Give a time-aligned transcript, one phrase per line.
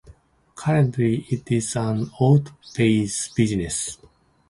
[0.55, 3.99] Currently it is an auto parts business.